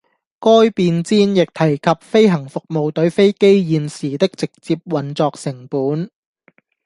[0.39, 6.09] 該便箋亦提及飛行服務隊飛機現時的直接運作成本